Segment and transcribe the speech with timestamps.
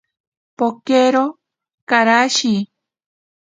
[0.57, 1.23] Pokero
[1.89, 2.53] karashi.